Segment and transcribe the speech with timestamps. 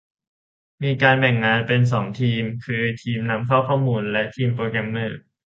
[0.83, 5.21] มีการแบ่งงานเป็น สอง ทีม คือ ทีมนำเข้าข้อมูล และ ทีมโปรแกรมเมอร์